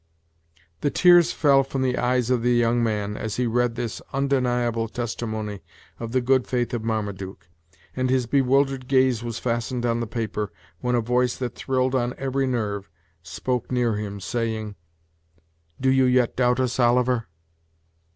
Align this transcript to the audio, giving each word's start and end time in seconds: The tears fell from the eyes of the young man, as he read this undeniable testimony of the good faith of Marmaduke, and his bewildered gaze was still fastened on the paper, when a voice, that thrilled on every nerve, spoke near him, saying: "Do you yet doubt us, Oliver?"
The 0.79 0.89
tears 0.89 1.31
fell 1.31 1.61
from 1.61 1.83
the 1.83 1.95
eyes 1.95 2.31
of 2.31 2.41
the 2.41 2.55
young 2.55 2.81
man, 2.81 3.15
as 3.15 3.35
he 3.35 3.45
read 3.45 3.75
this 3.75 4.01
undeniable 4.11 4.87
testimony 4.87 5.61
of 5.99 6.11
the 6.11 6.21
good 6.21 6.47
faith 6.47 6.73
of 6.73 6.83
Marmaduke, 6.83 7.47
and 7.95 8.09
his 8.09 8.25
bewildered 8.25 8.87
gaze 8.87 9.23
was 9.23 9.35
still 9.37 9.51
fastened 9.53 9.85
on 9.85 9.99
the 9.99 10.07
paper, 10.07 10.51
when 10.79 10.95
a 10.95 11.01
voice, 11.01 11.35
that 11.37 11.53
thrilled 11.53 11.93
on 11.93 12.15
every 12.17 12.47
nerve, 12.47 12.89
spoke 13.21 13.71
near 13.71 13.95
him, 13.95 14.19
saying: 14.19 14.73
"Do 15.79 15.91
you 15.91 16.05
yet 16.05 16.35
doubt 16.35 16.59
us, 16.59 16.79
Oliver?" 16.79 17.27